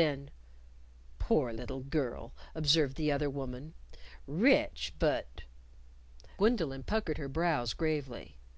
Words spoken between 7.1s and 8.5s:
her brows gravely.